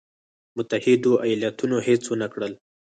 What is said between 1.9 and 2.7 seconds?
ونه کړل.